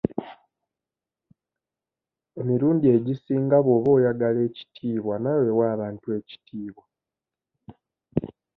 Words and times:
Emirundi 2.39 2.85
egisinga 2.97 3.57
bw'oba 3.65 3.89
oyagala 3.97 4.39
ekitiibwa 4.47 5.15
naawe 5.23 5.49
wa 5.57 5.65
abantu 5.75 6.07
ekitiibwa. 6.19 6.85